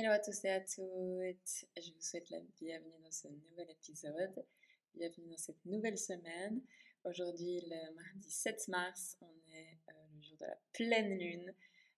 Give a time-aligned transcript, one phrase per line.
[0.00, 4.44] Hello à tous et à toutes, je vous souhaite la bienvenue dans ce nouvel épisode,
[4.94, 6.62] bienvenue dans cette nouvelle semaine.
[7.02, 11.52] Aujourd'hui, le mardi 7 mars, on est euh, le jour de la pleine lune.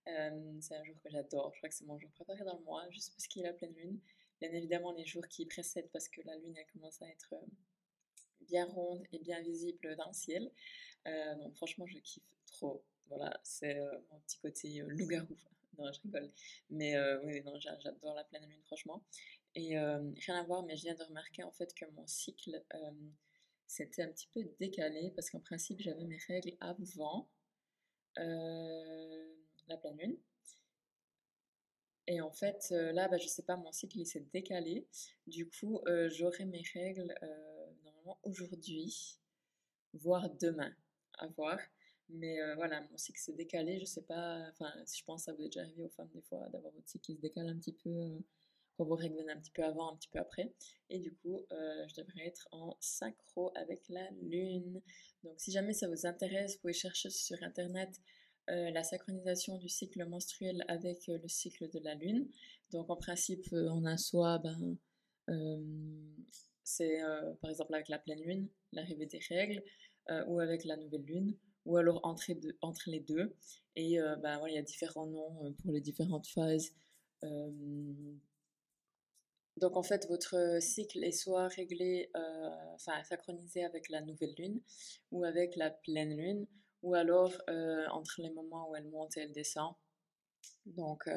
[0.08, 2.64] Euh, c'est un jour que j'adore, je crois que c'est mon jour préféré dans le
[2.64, 4.00] mois, juste parce qu'il a la pleine lune.
[4.40, 7.46] Bien évidemment, les jours qui précèdent, parce que la lune elle commence à être euh,
[8.40, 10.50] bien ronde et bien visible dans le ciel.
[11.04, 12.82] donc franchement, je kiffe trop.
[13.08, 13.78] Voilà, c'est
[14.10, 15.36] mon petit côté loup-garou
[15.80, 16.30] non, je rigole.
[16.70, 19.04] Mais euh, oui, non, j'adore la pleine lune, franchement.
[19.54, 22.62] Et euh, rien à voir, mais je viens de remarquer en fait que mon cycle
[22.74, 22.90] euh,
[23.66, 27.28] s'était un petit peu décalé parce qu'en principe, j'avais mes règles avant
[28.16, 30.18] la pleine lune.
[32.06, 34.86] Et en fait, là, bah, je sais pas, mon cycle il s'est décalé.
[35.26, 37.14] Du coup, j'aurai mes règles
[37.84, 39.18] normalement aujourd'hui,
[39.94, 40.74] voire demain.
[41.18, 41.58] À voir.
[42.12, 45.32] Mais euh, voilà, mon cycle s'est décalé, je sais pas, enfin, je pense que ça
[45.32, 47.56] vous est déjà arrivé aux femmes des fois d'avoir votre cycle qui se décale un
[47.56, 48.18] petit peu, euh,
[48.76, 50.52] quand vos règles viennent un petit peu avant, un petit peu après.
[50.88, 54.80] Et du coup, euh, je devrais être en synchro avec la lune.
[55.22, 57.90] Donc si jamais ça vous intéresse, vous pouvez chercher sur internet
[58.48, 62.28] la synchronisation du cycle menstruel avec le cycle de la lune.
[62.72, 64.76] Donc en principe, on a soit, ben,
[66.64, 66.98] c'est
[67.40, 69.62] par exemple avec la pleine lune, l'arrivée des règles,
[70.26, 73.34] ou avec la nouvelle lune ou alors entre, les deux.
[73.76, 76.72] Et ben, voilà, il y a différents noms euh, pour les différentes phases.
[79.56, 84.60] donc en fait, votre cycle est soit réglé, euh, enfin synchronisé avec la nouvelle lune
[85.10, 86.46] ou avec la pleine lune,
[86.82, 87.32] ou alors
[87.92, 89.74] entre les moments où elle monte et elle descend.
[90.66, 91.08] Donc,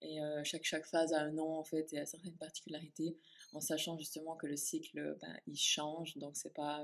[0.00, 3.18] et chaque, chaque phase a un nom en fait et a certaines particularités,
[3.52, 6.82] en sachant justement que le cycle, ben, il change, donc c'est pas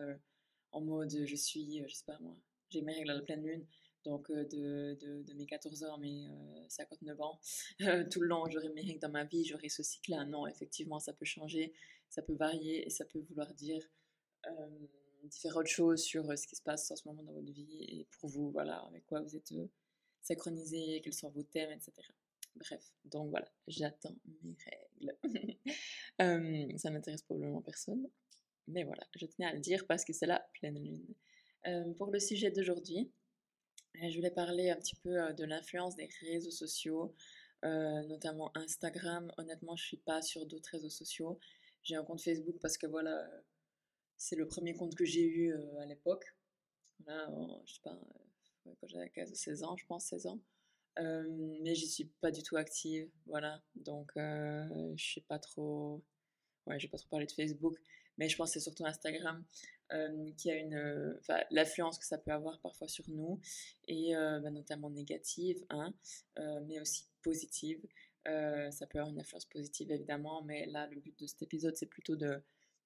[0.75, 2.36] en mode je suis, je sais pas moi,
[2.70, 3.67] j'ai mes règles à la pleine lune,
[4.05, 6.28] donc de, mes 14 ans mes
[6.69, 7.41] 59 ans,
[8.11, 10.25] tout le long j'aurai mes règles dans ma vie, j'aurai ce cycle-là.
[10.27, 11.72] Non, effectivement, ça peut changer,
[12.11, 13.83] ça peut varier et ça peut vouloir dire
[15.25, 18.28] différentes choses sur ce qui se passe en ce moment dans votre vie et pour
[18.28, 19.53] vous, voilà, avec quoi vous êtes
[20.20, 21.93] synchronisé, quels sont vos thèmes, etc.
[22.56, 25.59] Bref, donc voilà, j'attends mes règles.
[26.78, 28.09] ça n'intéresse probablement personne.
[28.69, 31.14] Mais voilà, je tenais à le dire parce que c'est la pleine lune.
[31.66, 33.10] Euh, pour le sujet d'aujourd'hui,
[33.97, 37.14] euh, je voulais parler un petit peu euh, de l'influence des réseaux sociaux,
[37.62, 39.32] notamment Instagram.
[39.38, 41.41] Honnêtement, je suis pas sur d'autres réseaux sociaux.
[41.82, 43.26] J'ai un compte Facebook parce que voilà,
[44.19, 46.26] c'est le premier compte que j'ai eu à l'époque.
[47.06, 47.26] Là,
[47.64, 47.98] je sais pas,
[48.64, 50.41] quand j'avais 15 ou 16 ans, je pense 16 ans.
[50.98, 53.62] mais j'y suis pas du tout active, voilà.
[53.76, 56.02] Donc, je suis pas trop.
[56.66, 57.78] Ouais, je vais pas trop parler de Facebook
[58.19, 59.44] mais je pense que c'est surtout Instagram
[59.92, 61.20] euh, qui a une, euh,
[61.50, 63.38] l'influence que ça peut avoir parfois sur nous,
[63.86, 65.92] et euh, bah, notamment négative, hein,
[66.66, 67.80] mais aussi positive.
[68.25, 71.86] ça peut avoir une influence positive évidemment, mais là le but de cet épisode c'est
[71.86, 72.42] plutôt de,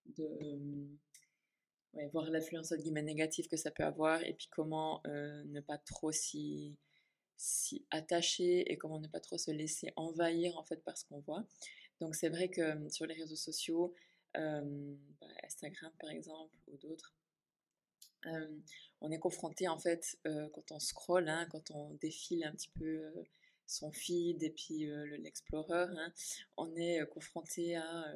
[0.06, 0.88] de
[2.12, 6.76] voir l'influence négative que ça peut avoir et puis comment ne pas trop s'y
[7.92, 11.46] attacher et comment ne pas trop se laisser envahir en fait par ce qu'on voit.
[12.00, 13.94] Donc c'est vrai que sur les réseaux sociaux,
[15.44, 17.15] Instagram par exemple ou d'autres,
[19.00, 23.12] on est confronté en fait quand on scrolle, hein, quand on défile un petit peu
[23.66, 24.88] son feed et puis
[25.19, 26.12] l'Explorer, hein,
[26.56, 28.12] on est confronté à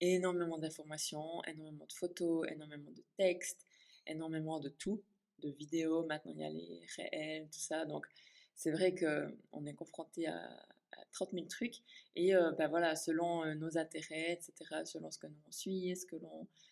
[0.00, 3.66] énormément d'informations, énormément de photos, énormément de textes,
[4.06, 5.02] énormément de tout,
[5.40, 8.06] de vidéos, maintenant il y a les réels, tout ça, donc
[8.54, 10.66] c'est vrai qu'on est confronté à,
[11.12, 11.76] 30 000 trucs.
[12.16, 15.94] Et euh, bah voilà, selon euh, nos intérêts, etc., selon ce que nous on suit,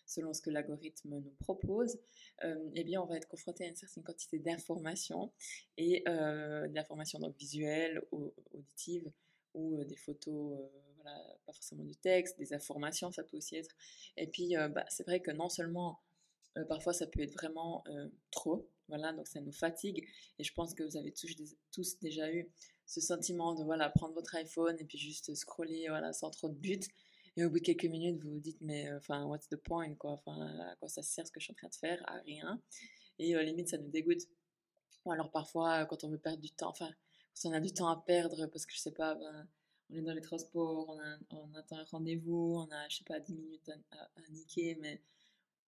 [0.05, 1.99] selon ce que l'algorithme nous propose,
[2.43, 5.31] euh, eh bien, on va être confronté à une certaine quantité d'informations
[5.77, 9.11] et d'informations donc visuelles, auditives
[9.53, 10.59] ou des photos,
[10.95, 13.75] voilà, pas forcément du texte, des informations, ça peut aussi être.
[14.17, 15.99] Et puis, bah, c'est vrai que non seulement
[16.67, 17.83] parfois ça peut être vraiment
[18.31, 20.07] trop, voilà, donc ça nous fatigue.
[20.37, 21.35] Et je pense que vous avez tous,
[21.71, 22.49] tous déjà eu
[22.85, 26.55] ce sentiment de voilà, prendre votre iPhone et puis juste scroller voilà, sans trop de
[26.55, 26.87] but.
[27.37, 30.11] Et au bout de quelques minutes, vous vous dites, mais enfin, what's the point quoi?
[30.11, 30.41] Enfin,
[30.71, 32.01] À quoi ça sert ce que je suis en train de faire?
[32.07, 32.61] À rien.
[33.19, 34.23] Et euh, limite, ça nous dégoûte.
[35.05, 36.89] Ou alors parfois, quand on veut perdre du temps, enfin,
[37.35, 39.47] quand on a du temps à perdre parce que je sais pas, ben,
[39.91, 40.99] on est dans les transports,
[41.31, 45.01] on attend un rendez-vous, on a, je sais pas, 10 minutes à, à niquer, mais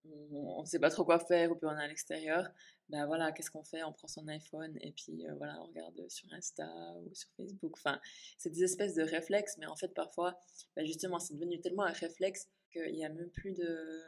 [0.05, 2.49] on ne sait pas trop quoi faire ou puis on est à l'extérieur,
[2.89, 3.83] ben voilà, qu'est-ce qu'on fait?
[3.83, 6.67] On prend son iPhone et puis euh, voilà, on regarde sur Insta
[7.03, 7.73] ou sur Facebook.
[7.77, 7.99] Enfin,
[8.37, 10.37] c'est des espèces de réflexes, mais en fait parfois,
[10.75, 14.01] ben justement, c'est devenu tellement un réflexe qu'il n'y a même plus de...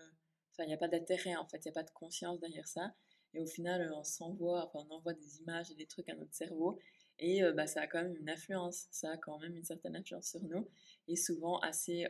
[0.51, 2.67] Enfin, il n'y a pas d'intérêt en fait, il n'y a pas de conscience derrière
[2.67, 2.93] ça.
[3.35, 6.33] Et au final, on s'envoie, enfin, on envoie des images et des trucs à notre
[6.33, 6.77] cerveau.
[7.19, 10.29] Et bah, ça a quand même une influence, ça a quand même une certaine influence
[10.29, 10.67] sur nous,
[11.07, 12.07] et souvent assez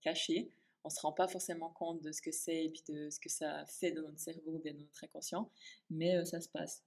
[0.00, 0.50] cachée.
[0.84, 3.20] On ne se rend pas forcément compte de ce que c'est et puis de ce
[3.20, 5.50] que ça fait dans notre cerveau ou bien dans notre inconscient,
[5.90, 6.82] mais ça se passe.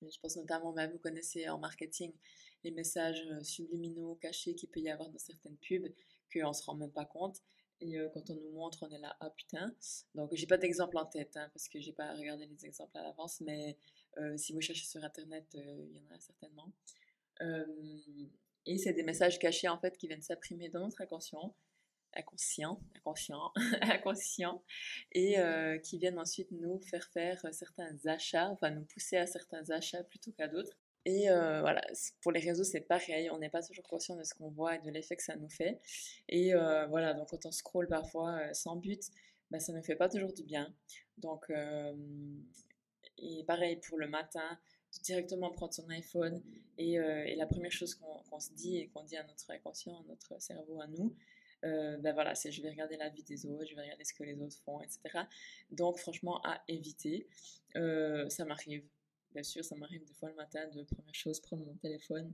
[0.00, 2.12] Je pense notamment, bah, vous connaissez en marketing
[2.64, 5.92] les messages subliminaux cachés qu'il peut y avoir dans certaines pubs,
[6.32, 7.38] qu'on ne se rend même pas compte.
[7.80, 9.74] Et quand on nous montre, on est là, ah putain.
[10.14, 13.02] Donc, j'ai pas d'exemple en tête, hein, parce que j'ai pas regardé les exemples à
[13.02, 13.76] l'avance, mais
[14.36, 16.72] si vous cherchez sur Internet, il y en a certainement.
[18.66, 21.54] et c'est des messages cachés, en fait, qui viennent s'imprimer dans notre inconscient,
[22.14, 24.62] inconscient, inconscient, inconscient,
[25.12, 25.36] et
[25.82, 30.32] qui viennent ensuite nous faire faire certains achats, enfin nous pousser à certains achats plutôt
[30.32, 30.76] qu'à d'autres.
[31.04, 31.82] Et euh, voilà,
[32.20, 33.28] pour les réseaux, c'est pareil.
[33.30, 35.48] On n'est pas toujours conscient de ce qu'on voit et de l'effet que ça nous
[35.48, 35.80] fait.
[36.28, 39.02] Et euh, voilà, donc quand on scrolle parfois euh, sans but,
[39.50, 40.72] bah, ça ne fait pas toujours du bien.
[41.18, 41.52] Donc,
[43.18, 44.58] et pareil pour le matin,
[45.02, 46.42] directement prendre son iPhone
[46.78, 46.96] et
[47.36, 50.80] la première chose qu'on se dit et qu'on dit à notre inconscient, à notre cerveau,
[50.80, 51.14] à nous,
[51.62, 54.40] ben voilà, je vais regarder la vie des autres, je vais regarder ce que les
[54.40, 55.00] autres font, etc.
[55.70, 57.28] Donc franchement, à éviter.
[57.74, 58.84] ça m'arrive
[59.32, 62.32] bien sûr, ça m'arrive des fois le matin de première chose prendre mon téléphone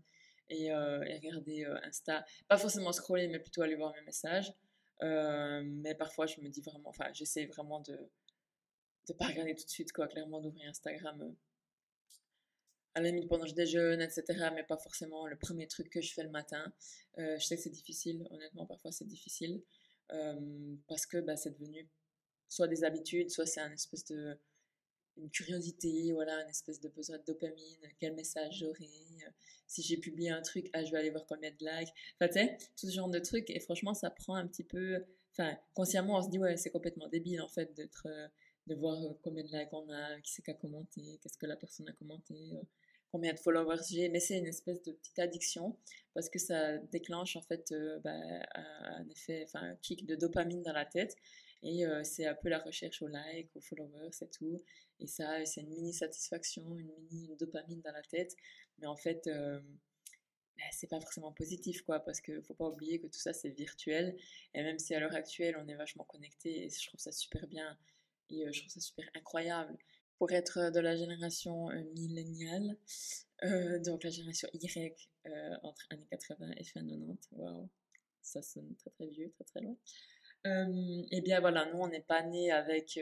[0.50, 2.24] et, euh, regarder euh, Insta.
[2.48, 4.52] Pas forcément scroller, mais plutôt aller voir mes messages.
[5.02, 7.98] Euh, mais parfois, je me dis vraiment, enfin, j'essaie vraiment de
[9.08, 11.34] ne pas regarder tout de suite, quoi, clairement d'ouvrir Instagram
[12.98, 14.24] à la pendant que je déjeune, etc.
[14.54, 16.72] Mais pas forcément le premier truc que je fais le matin.
[17.16, 19.62] je sais que c'est difficile, honnêtement, parfois c'est difficile.
[20.88, 21.88] parce que bah, c'est devenu
[22.48, 24.38] soit des habitudes, soit c'est un espèce de
[25.32, 29.30] curiosité, voilà, une espèce de besoin de dopamine, quel message j'aurai, euh,
[29.66, 32.34] si j'ai publié un truc, ah, je vais aller voir combien de likes, enfin, tu
[32.34, 36.18] sais, tout ce genre de trucs, et franchement, ça prend un petit peu, enfin, consciemment,
[36.18, 38.28] on se dit, ouais, c'est complètement débile, en fait, d'être, euh,
[38.66, 41.46] de voir euh, combien de likes on a, qui c'est qui a commenté, qu'est-ce que
[41.46, 42.52] la personne a commenté,
[43.10, 45.76] combien de followers j'ai, mais c'est une espèce de petite addiction,
[46.14, 47.74] parce que ça déclenche, en fait,
[48.04, 48.10] bah,
[48.54, 51.16] un effet, enfin, un kick de dopamine dans la tête,
[51.62, 54.62] et c'est un peu la recherche aux likes, aux followers, c'est tout.
[55.00, 58.34] Et ça, c'est une mini satisfaction, une mini dopamine dans la tête.
[58.78, 59.60] Mais en fait, euh,
[60.56, 63.50] bah, c'est pas forcément positif, quoi, parce qu'il faut pas oublier que tout ça, c'est
[63.50, 64.16] virtuel.
[64.54, 67.46] Et même si à l'heure actuelle, on est vachement connecté, et je trouve ça super
[67.48, 67.76] bien,
[68.30, 69.76] et je trouve ça super incroyable.
[70.18, 72.76] Pour être de la génération milléniale,
[73.84, 75.08] donc la génération Y,
[75.62, 77.68] entre années 80 et fin 90, waouh,
[78.20, 79.76] ça sonne très très vieux, très très loin.
[80.44, 82.98] Et eh bien voilà, nous on n'est pas nés avec,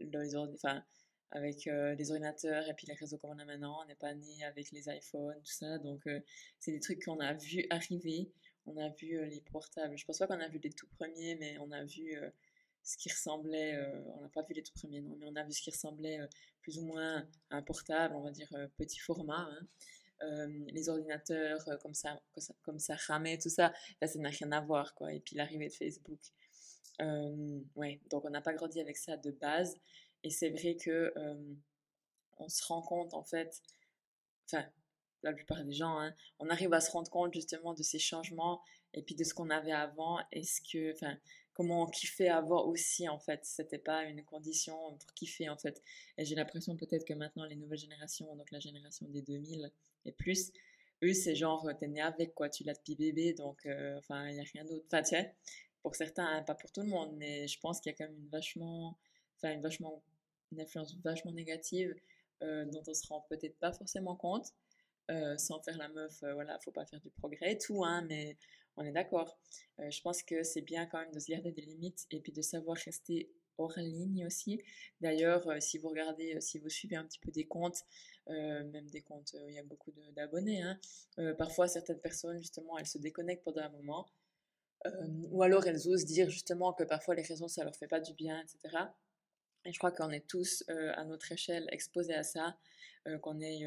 [0.00, 0.84] les, enfin,
[1.30, 4.44] avec les ordinateurs et puis les réseaux comme on a maintenant, on n'est pas nés
[4.44, 6.06] avec les iPhones, tout ça, donc
[6.58, 8.30] c'est des trucs qu'on a vu arriver,
[8.66, 11.56] on a vu les portables, je pense pas qu'on a vu les tout premiers, mais
[11.58, 12.18] on a vu
[12.88, 13.78] ce qui ressemblait,
[14.16, 16.18] on n'a pas vu les tout premiers non, mais on a vu ce qui ressemblait
[16.62, 18.48] plus ou moins à un portable, on va dire
[18.78, 19.66] petit format, hein.
[20.22, 22.20] Euh, les ordinateurs, euh, comme, ça,
[22.62, 25.12] comme ça ramait, tout ça, là, ça n'a rien à voir, quoi.
[25.12, 26.18] Et puis l'arrivée de Facebook.
[27.00, 29.76] Euh, ouais, donc on n'a pas grandi avec ça de base.
[30.24, 31.12] Et c'est vrai que
[32.38, 33.62] on se rend compte, en fait,
[34.46, 34.66] enfin,
[35.22, 38.62] la plupart des gens, hein, on arrive à se rendre compte justement de ces changements
[38.94, 40.18] et puis de ce qu'on avait avant.
[40.32, 41.16] Est-ce que, enfin,
[41.58, 43.40] comment kiffait avant aussi, en fait.
[43.42, 45.82] C'était pas une condition pour kiffer, en fait.
[46.16, 49.68] Et j'ai l'impression peut-être que maintenant, les nouvelles générations, donc la génération des 2000,
[50.04, 50.52] et plus,
[51.02, 54.34] eux, c'est genre, t'es né avec, quoi, tu l'as depuis bébé, donc, euh, enfin, il
[54.34, 54.84] n'y a rien d'autre.
[54.86, 55.34] Enfin, tu sais,
[55.82, 58.04] pour certains, hein, pas pour tout le monde, mais je pense qu'il y a quand
[58.04, 58.96] même une vachement,
[59.36, 60.00] enfin, une vachement,
[60.52, 61.92] une influence vachement négative
[62.44, 64.52] euh, dont on se rend peut-être pas forcément compte.
[65.10, 68.36] Euh, sans faire la meuf, voilà, faut pas faire du progrès et tout, hein, mais
[68.76, 69.38] on est d'accord.
[69.78, 72.42] je pense que c'est bien quand même de se garder des limites et puis de
[72.42, 74.62] savoir rester hors ligne aussi.
[75.00, 77.84] D'ailleurs, si vous regardez, si vous suivez un petit peu des comptes,
[78.30, 80.60] euh, même des comptes où il y a beaucoup d'abonnés.
[80.60, 80.78] Hein.
[81.18, 84.06] Euh, parfois, certaines personnes, justement, elles se déconnectent pendant un moment.
[84.86, 84.90] Euh,
[85.30, 88.12] ou alors, elles osent dire justement que parfois les raisons, ça leur fait pas du
[88.12, 88.84] bien, etc.
[89.64, 92.56] Et je crois qu'on est tous, à notre échelle, exposés à ça.
[93.22, 93.64] qu'on ait,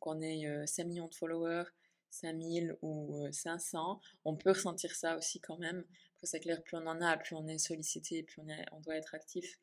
[0.00, 1.64] qu'on ait 5 millions de followers,
[2.10, 5.84] 5000 ou 500, on peut ressentir ça aussi quand même.
[6.22, 9.58] c'est clair, plus on en a, plus on est sollicité, plus on, doit être actif,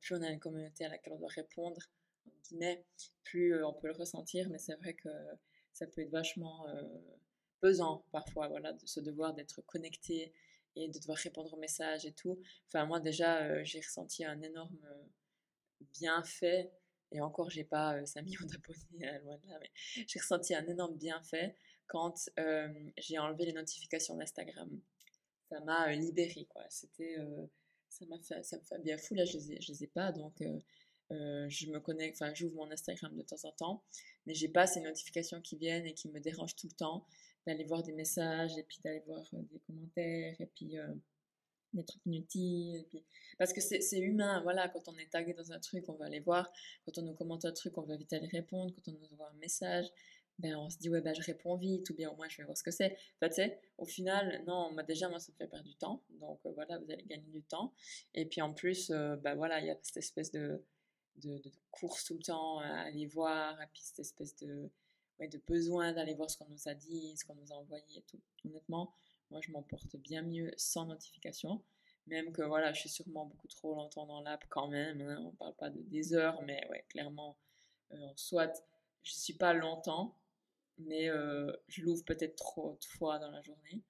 [0.00, 1.80] plus on a une communauté à laquelle on doit répondre,
[3.24, 5.08] plus euh, on peut le ressentir, mais c'est vrai que
[5.72, 6.82] ça peut être vachement euh,
[7.60, 10.32] pesant parfois, voilà, ce devoir d'être connecté
[10.76, 12.40] et de devoir répondre aux messages et tout.
[12.68, 14.78] Enfin, moi déjà, euh, j'ai ressenti un énorme
[15.94, 16.70] bienfait,
[17.12, 19.70] et encore, j'ai pas 5 millions d'abonnés, loin de là, mais
[20.06, 22.30] j'ai ressenti un énorme bienfait quand
[22.98, 24.70] j'ai enlevé les notifications d'Instagram.
[25.48, 26.64] Ça m'a libéré, quoi.
[26.68, 27.16] C'était,
[27.88, 29.86] ça m'a fait, ça me fait bien fou, là, je les ai, je les ai
[29.88, 30.42] pas, donc
[31.10, 33.82] je me connecte, enfin j'ouvre mon Instagram de temps en temps,
[34.26, 37.04] mais j'ai pas ces notifications qui viennent et qui me dérangent tout le temps
[37.46, 40.76] d'aller voir des messages et puis d'aller voir des commentaires et puis
[41.72, 42.84] des trucs inutiles.
[43.38, 46.20] Parce que c'est humain, voilà, quand on est tagué dans un truc, on va aller
[46.20, 46.50] voir.
[46.84, 48.74] Quand on nous commente un truc, on va vite aller répondre.
[48.74, 49.86] Quand on nous envoie un message,
[50.40, 52.44] ben, on se dit, ouais, ben, je réponds vite, ou bien au moins je vais
[52.44, 52.96] voir ce que c'est.
[53.22, 56.02] tu sais, au final, non, déjà, moi, ça me fait perdre du temps.
[56.18, 57.72] Donc, euh, voilà, vous allez gagner du temps.
[58.14, 60.64] Et puis, en plus, euh, ben, voilà, il y a cette espèce de,
[61.16, 64.70] de, course tout le temps à aller voir, et puis cette espèce de,
[65.20, 68.02] de besoin d'aller voir ce qu'on nous a dit, ce qu'on nous a envoyé et
[68.02, 68.20] tout.
[68.44, 68.94] Honnêtement,
[69.30, 71.62] moi, je m'en porte bien mieux sans notification.
[72.06, 75.00] Même que voilà, je suis sûrement beaucoup trop longtemps dans l'app quand même.
[75.00, 75.22] Hein.
[75.24, 77.36] On parle pas de des heures, mais ouais, clairement,
[77.92, 78.64] euh, soit
[79.02, 80.18] je suis pas longtemps,
[80.78, 83.82] mais euh, je l'ouvre peut-être trop de fois dans la journée.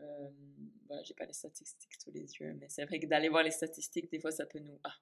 [0.00, 0.30] Euh,
[0.86, 3.50] voilà, j'ai pas les statistiques sous les yeux, mais c'est vrai que d'aller voir les
[3.50, 4.94] statistiques, des fois, ça peut nous, ah,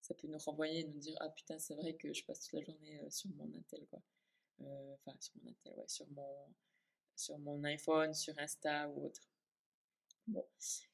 [0.00, 2.62] ça peut nous renvoyer, nous dire, ah putain, c'est vrai que je passe toute la
[2.62, 4.02] journée euh, sur mon Intel, quoi.
[4.60, 6.48] Enfin, sur mon Intel, ouais, sur mon,
[7.16, 9.22] sur mon iPhone, sur Insta ou autre.
[10.26, 10.44] Bon.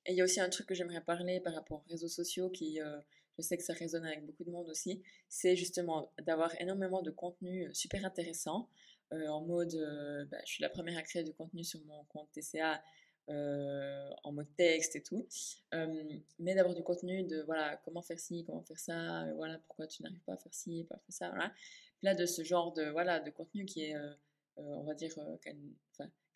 [0.06, 2.50] Et il y a aussi un truc que j'aimerais parler par rapport aux réseaux sociaux
[2.50, 2.98] qui, euh,
[3.38, 7.10] je sais que ça résonne avec beaucoup de monde aussi, c'est justement d'avoir énormément de
[7.10, 8.68] contenu euh, super intéressant.
[9.12, 9.74] Euh, en mode,
[10.30, 12.82] bah, je suis la première à créer du contenu sur mon compte TCA
[13.28, 15.26] en mode texte et tout.
[16.38, 20.02] mais d'avoir du contenu de voilà, comment faire ci, comment faire ça, voilà, pourquoi tu
[20.02, 21.52] n'arrives pas à faire ci, pas à faire ça, voilà.
[22.02, 23.94] Là, de ce genre de, voilà, de contenu qui est
[24.56, 25.50] on va dire, euh, qui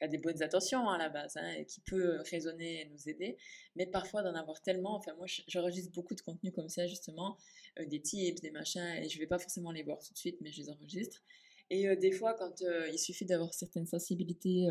[0.01, 3.09] a, des bonnes intentions hein, à la base, hein, et qui peut raisonner et nous
[3.09, 3.37] aider,
[3.77, 7.39] mais parfois d'en avoir tellement, enfin moi j'enregistre beaucoup de contenu comme ça justement,
[7.79, 10.39] euh, des tips, des machins, et je vais pas forcément les voir tout de suite,
[10.41, 11.23] mais je les enregistre.
[11.71, 14.69] Et des fois, quand il suffit d'avoir certaines sensibilités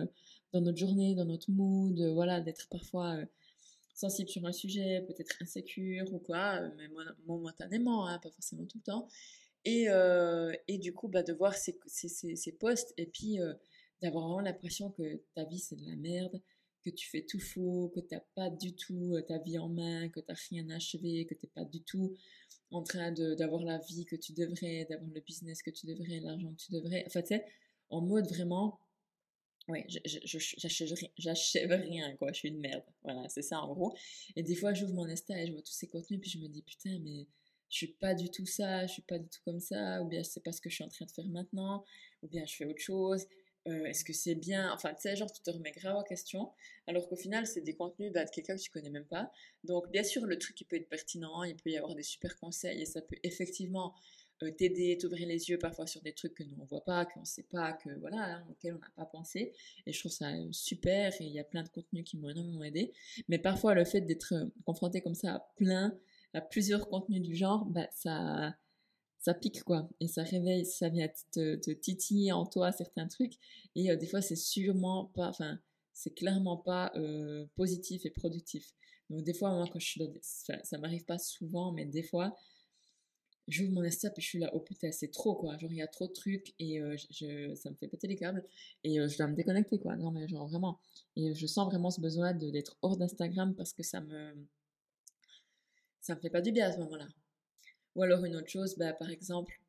[0.53, 3.17] dans notre journée, dans notre mood, voilà, d'être parfois
[3.93, 6.87] sensible sur un sujet, peut-être insécure ou quoi, mais
[7.25, 9.07] momentanément, hein, pas forcément tout le temps,
[9.65, 13.53] et, euh, et du coup, bah, de voir ces, ces, ces, posts et puis euh,
[14.01, 16.41] d'avoir vraiment l'impression que ta vie c'est de la merde,
[16.83, 19.69] que tu fais tout faux, que tu n'as pas du tout euh, ta vie en
[19.69, 22.13] main, que tu n'as rien achevé, que tu n'es pas du tout
[22.71, 26.51] en train d'avoir la vie que tu devrais, d'avoir le business que tu devrais, l'argent
[26.53, 27.03] que tu devrais.
[27.07, 27.45] Enfin, tu sais,
[27.89, 28.79] en mode vraiment,
[29.67, 32.83] ouais, j'achève rien, quoi, je suis une merde.
[33.03, 33.95] Voilà, c'est ça en gros.
[34.35, 36.47] Et des fois, j'ouvre mon Insta et je vois tous ces contenus, puis je me
[36.47, 37.27] dis, putain, mais
[37.73, 40.21] je suis pas du tout ça, je suis pas du tout comme ça, ou bien
[40.21, 41.83] je sais pas ce que je suis en train de faire maintenant,
[42.21, 43.25] ou bien je fais autre chose.
[43.67, 46.51] Euh, est-ce que c'est bien Enfin, tu sais, genre, tu te remets grave en question,
[46.85, 49.31] alors qu'au final, c'est des contenus bah, de quelqu'un que tu connais même pas.
[49.63, 52.37] Donc, bien sûr, le truc, il peut être pertinent, il peut y avoir des super
[52.37, 53.95] conseils, et ça peut effectivement
[54.43, 57.25] euh, t'aider, t'ouvrir les yeux parfois sur des trucs que nous, on voit pas, qu'on
[57.25, 59.51] sait pas, que voilà, hein, auxquels on n'a pas pensé.
[59.87, 62.29] Et je trouve ça euh, super, et il y a plein de contenus qui m'ont
[62.29, 62.93] énormément aidé.
[63.29, 65.97] Mais parfois, le fait d'être confronté comme ça à plein
[66.33, 68.55] à plusieurs contenus du genre, bah, ça,
[69.23, 69.89] ça pique quoi.
[69.99, 73.35] Et ça réveille, ça vient te, titiller en toi certains trucs.
[73.75, 75.59] Et euh, des fois, c'est sûrement pas, enfin,
[75.93, 78.73] c'est clairement pas euh, positif et productif.
[79.09, 82.35] Donc, des fois, moi, quand je suis ça, ça m'arrive pas souvent, mais des fois,
[83.47, 85.57] j'ouvre mon Insta et je suis là, oh putain, c'est trop quoi.
[85.57, 88.15] Genre, il y a trop de trucs et euh, je, ça me fait péter les
[88.15, 88.43] câbles
[88.83, 89.95] et je dois me déconnecter quoi.
[89.95, 90.79] Non, mais genre vraiment.
[91.15, 94.33] Et je sens vraiment ce besoin d'être hors d'Instagram parce que ça me
[96.03, 97.07] ça me fait pas du bien à ce moment-là.
[97.95, 99.59] Ou alors une autre chose, bah, par exemple,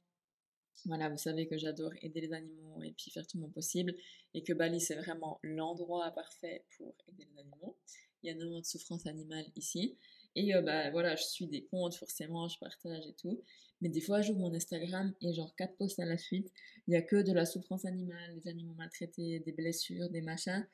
[0.84, 3.94] voilà, vous savez que j'adore aider les animaux et puis faire tout mon possible,
[4.34, 7.76] et que Bali c'est vraiment l'endroit parfait pour aider les animaux.
[8.22, 9.96] Il y a énormément de souffrance animale ici,
[10.34, 13.40] et euh, bah voilà, je suis des comptes forcément, je partage et tout,
[13.80, 16.50] mais des fois j'ouvre mon Instagram et genre quatre posts à la suite,
[16.88, 20.66] il y a que de la souffrance animale, des animaux maltraités, des blessures, des machins.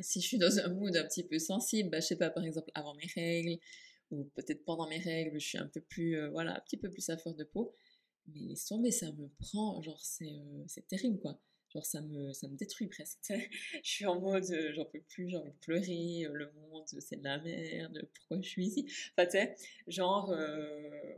[0.00, 2.44] Si je suis dans un mood un petit peu sensible, bah, je sais pas, par
[2.44, 3.58] exemple avant mes règles,
[4.10, 6.90] ou peut-être pendant mes règles, je suis un peu plus, euh, voilà, un petit peu
[6.90, 7.74] plus à fleur de peau.
[8.28, 11.40] Mais laisse tomber, ça me prend, genre, c'est euh, c'est terrible, quoi.
[11.72, 13.18] Genre, ça me, ça me détruit presque.
[13.30, 17.16] je suis en mode, euh, j'en peux plus, j'ai envie de pleurer, le monde, c'est
[17.16, 18.86] de la merde, pourquoi je suis ici?
[19.16, 19.54] Enfin, tu sais,
[19.86, 20.30] genre,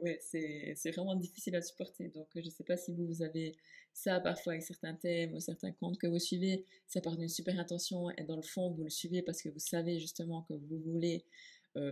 [0.02, 2.08] ouais, c'est vraiment difficile à supporter.
[2.08, 3.56] Donc, je sais pas si vous, vous avez
[3.92, 7.58] ça parfois avec certains thèmes ou certains comptes que vous suivez, ça part d'une super
[7.58, 10.78] intention et dans le fond, vous le suivez parce que vous savez justement que vous
[10.78, 11.24] voulez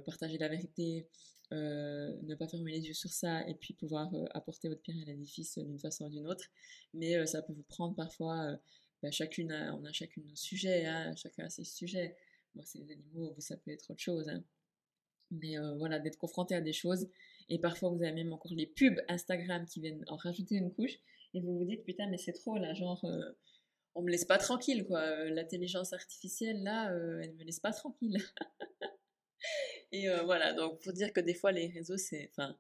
[0.05, 1.07] partager la vérité,
[1.51, 4.99] euh, ne pas fermer les yeux sur ça et puis pouvoir euh, apporter votre pierre
[5.01, 6.45] à l'édifice d'une façon ou d'une autre.
[6.93, 8.59] Mais ça peut vous prendre parfois,
[9.03, 12.17] bah, chacune on a chacune nos sujets, hein, chacun a ses sujets.
[12.55, 14.29] Moi, c'est les animaux, vous, ça peut être autre chose.
[14.29, 14.43] Hein.
[15.31, 17.09] Mais voilà, d'être confronté à des choses.
[17.49, 20.99] Et parfois, vous avez même encore les pubs Instagram qui viennent en rajouter une couche.
[21.35, 23.05] Et vous vous dites, putain, mais c'est trop là, genre,
[23.95, 25.25] on me laisse pas tranquille, quoi.
[25.31, 26.91] L'intelligence artificielle, là,
[27.23, 28.19] elle me laisse pas tranquille.
[29.93, 32.57] Et euh, voilà, donc pour dire que des fois les réseaux, c'est, enfin,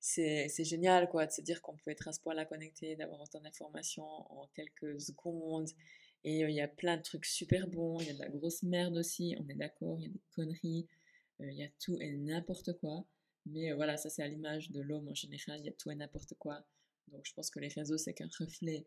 [0.00, 3.40] c'est génial, quoi, de se dire qu'on peut être à ce point-là connecté, d'avoir autant
[3.40, 5.68] d'informations en quelques secondes.
[6.24, 8.62] Et il y a plein de trucs super bons, il y a de la grosse
[8.62, 10.86] merde aussi, on est d'accord, il y a des conneries,
[11.40, 13.06] il y a tout et n'importe quoi.
[13.46, 15.94] Mais voilà, ça c'est à l'image de l'homme en général, il y a tout et
[15.94, 16.66] n'importe quoi.
[17.08, 18.86] Donc je pense que les réseaux, c'est qu'un reflet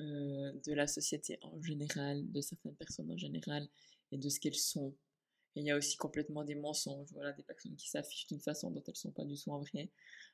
[0.00, 3.66] de la société en général, de certaines personnes en général,
[4.12, 4.94] et de ce qu'elles sont.
[5.56, 8.82] Il y a aussi complètement des mensonges, voilà, des personnes qui s'affichent d'une façon dont
[8.86, 9.90] elles ne sont pas du tout en vrai.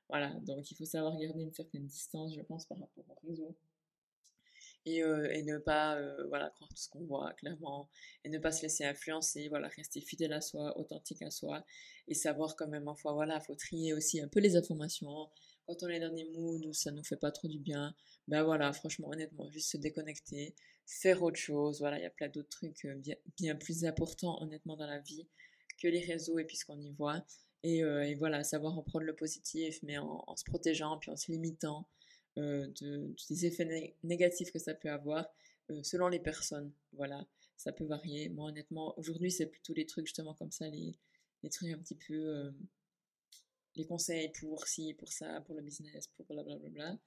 [0.08, 3.56] Voilà, donc il faut savoir garder une certaine distance, je pense, par rapport au réseau.
[4.84, 5.96] Et, et ne pas
[6.28, 7.88] voilà, croire tout ce qu'on voit, clairement.
[8.24, 11.64] Et ne pas se laisser influencer, voilà, rester fidèle à soi, authentique à soi.
[12.08, 15.30] Et savoir quand même, enfin voilà, il faut trier aussi un peu les informations.
[15.66, 17.94] Quand on est dans des moods où ça nous fait pas trop du bien,
[18.26, 20.54] ben voilà, franchement, honnêtement, juste se déconnecter,
[20.86, 21.80] faire autre chose.
[21.80, 25.26] Voilà, il y a plein d'autres trucs bien, bien, plus importants, honnêtement, dans la vie
[25.78, 27.24] que les réseaux et puis ce qu'on y voit.
[27.64, 31.30] Et, et, voilà, savoir en prendre le positif, mais en, se protégeant, puis en se
[31.30, 31.86] limitant
[32.38, 35.26] euh, de, des effets négatifs que ça peut avoir
[35.70, 36.72] euh, selon les personnes.
[36.92, 38.30] Voilà, ça peut varier.
[38.30, 40.96] Moi, honnêtement, aujourd'hui, c'est plutôt les trucs justement comme ça, les,
[41.42, 42.14] les trucs un petit peu.
[42.14, 42.50] Euh,
[43.76, 46.98] les conseils pour ci, pour ça, pour le business, pour blablabla.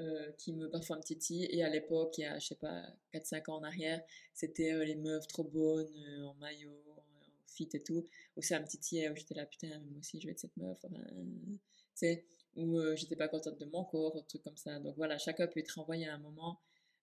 [0.00, 2.86] Euh, qui me parfois un petit et à l'époque il y a je sais pas
[3.12, 4.00] 4-5 ans en arrière
[4.32, 5.92] c'était les meufs trop bonnes
[6.24, 7.02] en maillot en
[7.46, 8.04] fit et tout
[8.36, 10.78] ou c'est un petit où j'étais là putain moi aussi je vais être cette meuf
[10.80, 11.58] tu
[11.94, 12.24] sais
[12.58, 14.78] euh, j'étais pas contente de mon corps, un truc comme ça.
[14.80, 16.60] Donc voilà, chacun peut être envoyé à un moment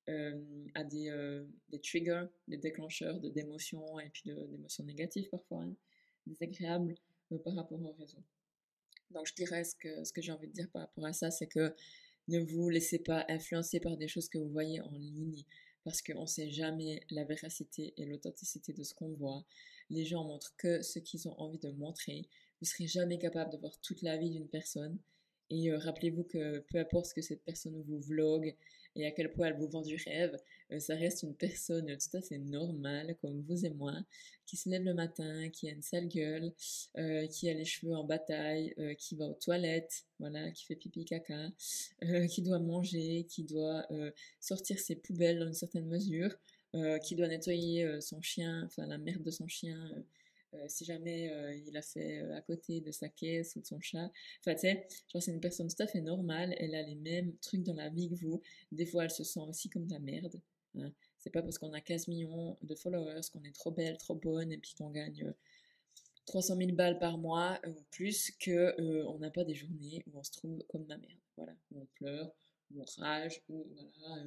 [0.09, 5.75] euh, à des, euh, des triggers, des déclencheurs d'émotions et puis d'émotions négatives parfois, hein,
[6.25, 6.95] désagréables
[7.43, 8.23] par rapport au réseau.
[9.11, 11.31] Donc je dirais ce que, ce que j'ai envie de dire par rapport à ça,
[11.31, 11.73] c'est que
[12.27, 15.43] ne vous laissez pas influencer par des choses que vous voyez en ligne
[15.83, 19.45] parce qu'on ne sait jamais la véracité et l'authenticité de ce qu'on voit.
[19.89, 22.27] Les gens montrent que ce qu'ils ont envie de montrer.
[22.59, 24.99] Vous ne serez jamais capable de voir toute la vie d'une personne.
[25.49, 28.55] Et euh, rappelez-vous que peu importe ce que cette personne vous vlog
[28.95, 30.35] et à quel point elle vous vend du rêve,
[30.71, 33.93] euh, ça reste une personne tout à fait normale, comme vous et moi,
[34.45, 36.51] qui se lève le matin, qui a une sale gueule,
[36.97, 41.05] euh, qui a les cheveux en bataille, qui va aux toilettes, voilà, qui fait pipi
[41.05, 41.51] caca,
[42.29, 43.87] qui doit manger, qui doit
[44.39, 46.35] sortir ses poubelles dans une certaine mesure,
[47.03, 49.77] qui doit nettoyer son chien, enfin la merde de son chien
[50.53, 53.65] euh, si jamais euh, il a fait euh, à côté de sa caisse ou de
[53.65, 54.11] son chat.
[54.39, 57.35] Enfin, tu sais, genre, c'est une personne tout à fait normale, elle a les mêmes
[57.37, 58.41] trucs dans la vie que vous.
[58.71, 60.39] Des fois, elle se sent aussi comme de la merde.
[60.79, 60.91] Hein.
[61.17, 64.51] C'est pas parce qu'on a 15 millions de followers qu'on est trop belle, trop bonne
[64.51, 65.33] et puis qu'on gagne
[66.25, 68.75] 300 000 balles par mois ou plus que
[69.07, 71.19] on n'a pas des journées où on se trouve comme de la merde.
[71.35, 72.31] Voilà, où on pleure,
[72.71, 74.23] où on rage, où voilà,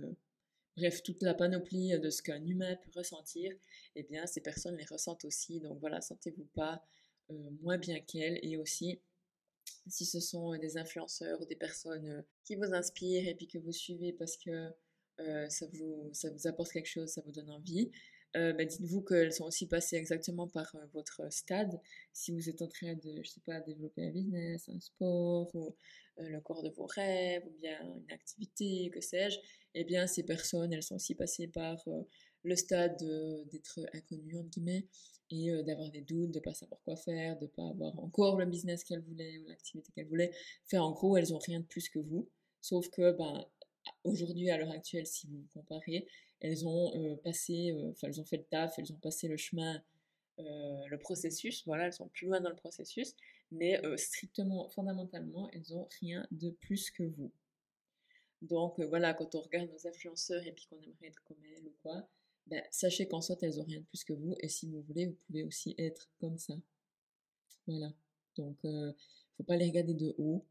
[0.81, 3.53] bref, toute la panoplie de ce qu'un humain peut ressentir,
[3.97, 5.61] eh bien, ces personnes les ressentent aussi.
[5.61, 6.83] Donc voilà, sentez-vous pas
[7.31, 8.38] euh, moins bien qu'elles.
[8.43, 9.01] Et aussi,
[9.87, 13.59] si ce sont des influenceurs ou des personnes euh, qui vous inspirent et puis que
[13.59, 14.71] vous suivez parce que
[15.21, 17.90] euh, ça, vous, ça vous apporte quelque chose, ça vous donne envie,
[18.35, 21.81] bah, dites-vous qu'elles sont aussi passées exactement par votre stade.
[22.12, 25.75] Si vous êtes en train de, je sais pas, développer un business, un sport, ou
[26.19, 29.38] le corps de vos rêves, ou bien une activité, que sais-je,
[29.75, 31.85] eh bien, ces personnes, elles sont aussi passées par
[32.43, 32.97] le stade
[33.51, 34.87] d'être inconnues, entre guillemets,
[35.31, 38.37] et d'avoir des doutes, de ne pas savoir quoi faire, de ne pas avoir encore
[38.37, 40.33] le business qu'elles voulaient ou l'activité qu'elles voulaient.
[40.66, 42.29] Enfin, en gros, elles n'ont rien de plus que vous.
[42.61, 43.47] Sauf que, ben,
[44.05, 46.07] aujourd'hui, à l'heure actuelle, si vous comparez,
[46.40, 49.83] elles ont passé, enfin, elles ont fait le taf, elles ont passé le chemin,
[50.38, 53.14] le processus, voilà, elles sont plus loin dans le processus,
[53.50, 57.31] mais strictement, fondamentalement, elles n'ont rien de plus que vous.
[58.42, 61.74] Donc voilà, quand on regarde nos influenceurs et puis qu'on aimerait être comme elles ou
[61.83, 62.09] quoi,
[62.46, 65.07] ben, sachez qu'en soit elles n'ont rien de plus que vous et si vous voulez,
[65.07, 66.55] vous pouvez aussi être comme ça.
[67.66, 67.92] Voilà.
[68.37, 68.92] Donc, ne
[69.37, 70.44] faut pas les regarder de haut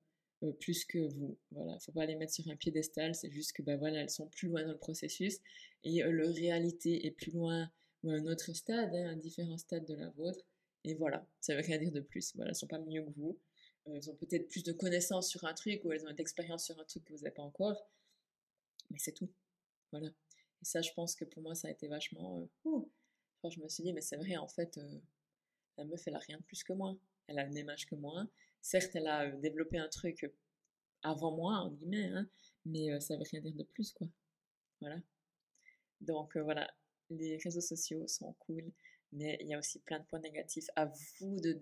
[0.60, 1.38] plus que vous.
[1.52, 3.16] Voilà, faut pas les mettre sur un piédestal.
[3.16, 5.40] C'est juste que ben voilà, elles sont plus loin dans le processus
[5.84, 7.70] et leur réalité est plus loin
[8.04, 10.46] ou un autre stade, hein, un différent stade de la vôtre.
[10.86, 12.34] Et voilà, ça veut rien dire de plus.
[12.36, 13.38] Voilà, elles sont pas mieux que vous.
[13.86, 16.86] Elles ont peut-être plus de connaissances sur un truc ou elles ont d'expérience sur un
[16.86, 17.86] truc que vous n'avez pas encore.
[18.92, 19.30] Mais c'est tout.
[19.92, 20.08] Voilà.
[20.62, 22.48] Et ça, je pense que pour moi, ça a été vachement.
[22.66, 25.00] Euh, je me suis dit, mais c'est vrai, en fait, euh,
[25.78, 26.98] la meuf, elle a rien de plus que moi.
[27.28, 28.28] Elle a le même âge que moi.
[28.62, 30.32] Certes, elle a développé un truc
[31.04, 32.30] avant moi, en guillemets, hein,
[32.66, 34.08] mais ça veut rien dire de plus, quoi.
[34.82, 34.98] Voilà.
[36.02, 36.70] Donc, voilà.
[37.10, 38.72] Les réseaux sociaux sont cool,
[39.12, 40.68] mais il y a aussi plein de points négatifs.
[40.76, 41.60] À vous de,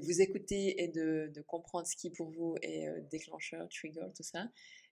[0.00, 4.48] vous écouter et de, de, comprendre ce qui pour vous est déclencheur, trigger, tout ça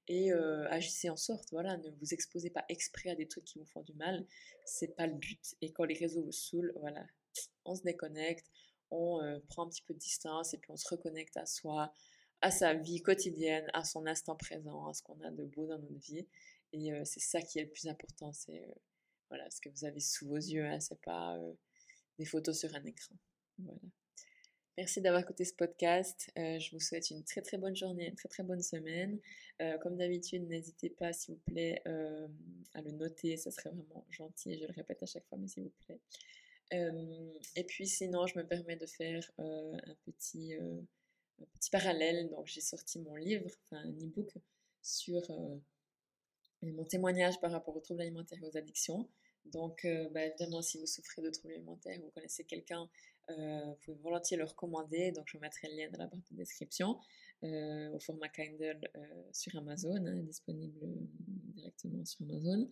[0.08, 0.32] et
[0.70, 3.82] agissez en sorte, voilà, ne vous exposez pas exprès à des trucs qui vous font
[3.82, 4.26] du mal,
[4.64, 5.54] c'est pas le but.
[5.60, 7.06] Et quand les réseaux vous saoulent, voilà,
[7.64, 8.50] on se déconnecte,
[8.90, 11.92] on prend un petit peu de distance et puis on se reconnecte à soi,
[12.40, 15.78] à sa vie quotidienne, à son instant présent, à ce qu'on a de beau dans
[15.78, 16.26] notre vie.
[16.72, 18.74] Et c'est ça qui est le plus important, c'est
[19.28, 21.38] voilà, ce que vous avez sous vos yeux, hein, c'est pas
[22.18, 23.14] des photos sur un écran.
[23.58, 23.80] Voilà.
[24.78, 26.30] Merci d'avoir écouté ce podcast.
[26.38, 29.18] Euh, je vous souhaite une très très bonne journée, une très très bonne semaine.
[29.60, 32.28] Euh, comme d'habitude, n'hésitez pas, s'il vous plaît, euh,
[32.74, 33.36] à le noter.
[33.36, 34.56] Ça serait vraiment gentil.
[34.56, 35.98] Je le répète à chaque fois, mais s'il vous plaît.
[36.70, 42.28] Et puis sinon, je me permets de faire un petit, un, petit, parallèle.
[42.30, 44.30] Donc, j'ai sorti mon livre, enfin un e-book
[44.82, 45.22] sur
[46.62, 49.08] mon témoignage par rapport aux troubles alimentaires et aux addictions.
[49.46, 52.88] Donc, bah, évidemment, si vous souffrez de troubles alimentaires, vous connaissez quelqu'un
[53.28, 56.98] vous pouvez volontiers le recommander, donc je mettrai le lien dans la barre de description,
[57.42, 58.80] au format Kindle
[59.32, 60.80] sur Amazon, hein, disponible
[61.54, 62.68] directement sur Amazon.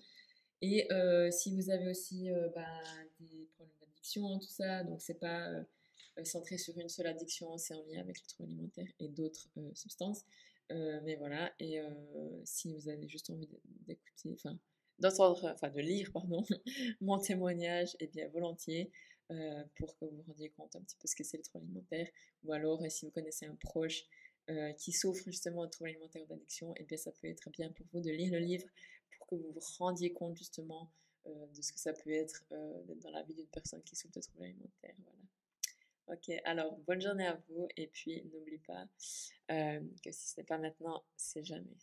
[0.63, 0.89] Et
[1.31, 2.83] si vous avez aussi bah,
[3.21, 5.51] des problèmes tout ça, donc c'est pas
[6.25, 10.25] centré sur une seule addiction, c'est en lien avec le trouble alimentaire et d'autres substances.
[10.71, 11.81] mais voilà, et
[12.45, 13.49] si vous avez juste envie
[13.87, 14.59] d'écouter, enfin,
[14.99, 16.45] d'entendre, enfin de lire, pardon,
[17.01, 18.91] mon témoignage, et eh bien volontiers.
[19.33, 21.65] Euh, pour que vous vous rendiez compte un petit peu ce que c'est le trouble
[21.65, 22.09] alimentaire.
[22.45, 24.05] Ou alors, euh, si vous connaissez un proche
[24.51, 27.71] euh, qui souffre justement de trouble alimentaire d'addiction, et eh bien ça peut être bien
[27.73, 28.65] pour vous de lire le livre
[29.19, 30.93] pour que vous vous rendiez compte justement
[31.27, 34.45] de ce que ça peut être dans la vie d'une personne qui souffre de trouble
[34.45, 34.95] alimentaire.
[35.05, 35.19] Voilà.
[36.09, 38.87] Ok, alors bonne journée à vous et puis n'oubliez pas
[39.49, 41.77] que si ce n'est pas maintenant, c'est jamais.